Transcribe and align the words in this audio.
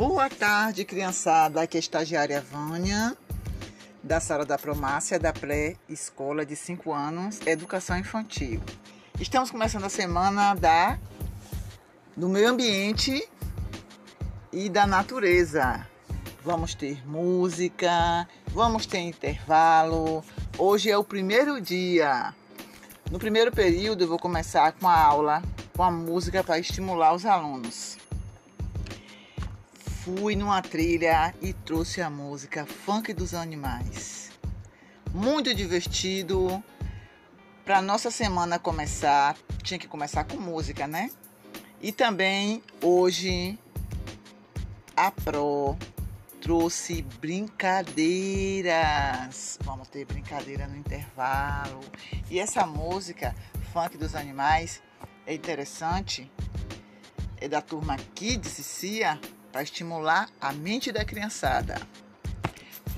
Boa 0.00 0.30
tarde, 0.30 0.82
criançada. 0.86 1.60
Aqui 1.60 1.76
é 1.76 1.78
a 1.78 1.80
estagiária 1.80 2.40
Vânia, 2.40 3.14
da 4.02 4.18
sala 4.18 4.46
da 4.46 4.56
Promácia, 4.56 5.18
da 5.18 5.30
pré-escola 5.30 6.46
de 6.46 6.56
5 6.56 6.90
anos, 6.90 7.38
Educação 7.46 7.98
Infantil. 7.98 8.62
Estamos 9.20 9.50
começando 9.50 9.84
a 9.84 9.90
semana 9.90 10.54
da 10.54 10.98
do 12.16 12.30
meio 12.30 12.48
ambiente 12.48 13.28
e 14.50 14.70
da 14.70 14.86
natureza. 14.86 15.86
Vamos 16.42 16.74
ter 16.74 17.06
música, 17.06 18.26
vamos 18.46 18.86
ter 18.86 19.00
intervalo. 19.00 20.24
Hoje 20.56 20.90
é 20.90 20.96
o 20.96 21.04
primeiro 21.04 21.60
dia. 21.60 22.34
No 23.10 23.18
primeiro 23.18 23.52
período, 23.52 24.04
eu 24.04 24.08
vou 24.08 24.18
começar 24.18 24.72
com 24.72 24.88
a 24.88 24.98
aula 24.98 25.42
com 25.76 25.82
a 25.82 25.90
música 25.90 26.42
para 26.42 26.58
estimular 26.58 27.12
os 27.12 27.26
alunos. 27.26 27.98
Fui 30.04 30.34
numa 30.34 30.60
trilha 30.62 31.34
e 31.42 31.52
trouxe 31.52 32.00
a 32.00 32.08
música 32.08 32.64
Funk 32.64 33.12
dos 33.12 33.34
Animais. 33.34 34.30
Muito 35.12 35.54
divertido. 35.54 36.64
Para 37.66 37.82
nossa 37.82 38.10
semana 38.10 38.58
começar, 38.58 39.36
tinha 39.62 39.78
que 39.78 39.86
começar 39.86 40.24
com 40.24 40.38
música, 40.38 40.86
né? 40.86 41.10
E 41.82 41.92
também 41.92 42.62
hoje 42.82 43.58
a 44.96 45.10
Pro 45.10 45.76
trouxe 46.40 47.02
brincadeiras. 47.20 49.58
Vamos 49.60 49.88
ter 49.88 50.06
brincadeira 50.06 50.66
no 50.66 50.78
intervalo. 50.78 51.80
E 52.30 52.40
essa 52.40 52.64
música, 52.64 53.34
Funk 53.70 53.98
dos 53.98 54.14
Animais, 54.14 54.82
é 55.26 55.34
interessante. 55.34 56.32
É 57.36 57.46
da 57.46 57.60
turma 57.60 57.98
Kids 58.14 58.58
e 58.58 58.64
Cia 58.64 59.20
para 59.50 59.62
estimular 59.62 60.28
a 60.40 60.52
mente 60.52 60.92
da 60.92 61.04
criançada. 61.04 61.80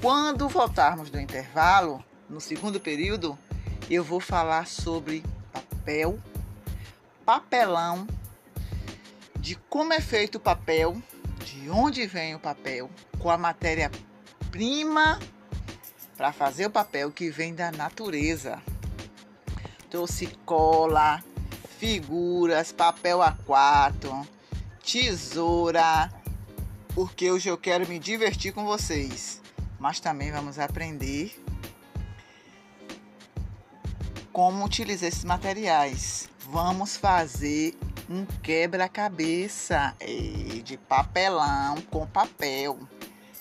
Quando 0.00 0.48
voltarmos 0.48 1.10
do 1.10 1.20
intervalo, 1.20 2.02
no 2.28 2.40
segundo 2.40 2.80
período, 2.80 3.38
eu 3.90 4.02
vou 4.02 4.20
falar 4.20 4.66
sobre 4.66 5.22
papel, 5.52 6.18
papelão, 7.24 8.06
de 9.38 9.54
como 9.54 9.92
é 9.92 10.00
feito 10.00 10.36
o 10.36 10.40
papel, 10.40 11.00
de 11.44 11.68
onde 11.70 12.06
vem 12.06 12.34
o 12.34 12.38
papel, 12.38 12.90
com 13.18 13.30
a 13.30 13.36
matéria-prima 13.36 15.18
para 16.16 16.32
fazer 16.32 16.66
o 16.66 16.70
papel 16.70 17.10
que 17.10 17.30
vem 17.30 17.54
da 17.54 17.70
natureza. 17.70 18.62
Trouxe 19.88 20.26
cola, 20.44 21.24
figuras, 21.78 22.72
papel 22.72 23.18
A4, 23.18 24.26
tesoura, 24.84 26.10
porque 26.94 27.30
hoje 27.30 27.48
eu 27.48 27.56
quero 27.56 27.88
me 27.88 27.98
divertir 27.98 28.52
com 28.52 28.64
vocês. 28.64 29.40
Mas 29.78 30.00
também 30.00 30.30
vamos 30.30 30.58
aprender 30.58 31.32
como 34.32 34.64
utilizar 34.64 35.08
esses 35.08 35.24
materiais. 35.24 36.28
Vamos 36.50 36.96
fazer 36.96 37.76
um 38.08 38.26
quebra-cabeça 38.42 39.94
de 40.64 40.76
papelão 40.76 41.80
com 41.90 42.06
papel, 42.06 42.78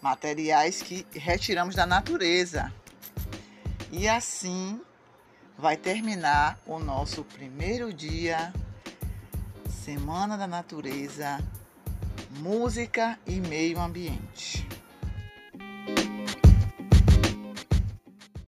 materiais 0.00 0.80
que 0.80 1.06
retiramos 1.12 1.74
da 1.74 1.84
natureza. 1.84 2.72
E 3.90 4.08
assim 4.08 4.80
vai 5.58 5.76
terminar 5.76 6.58
o 6.66 6.78
nosso 6.78 7.24
primeiro 7.24 7.92
dia, 7.92 8.52
Semana 9.84 10.38
da 10.38 10.46
Natureza, 10.46 11.38
Música 12.40 13.18
e 13.26 13.40
Meio 13.40 13.80
Ambiente. 13.80 14.71